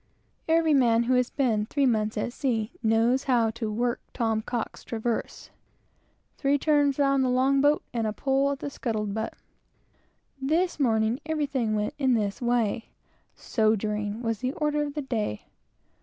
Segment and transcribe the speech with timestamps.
[0.47, 4.83] Every man who has been three months at sea knows how to "work Tom Cox's
[4.83, 5.51] traverse"
[6.39, 9.35] "three turns round the long boat, and a pull at the scuttled butt."
[10.41, 12.89] This morning everything went in this way.
[13.35, 15.45] "Sogering" was the order of the day.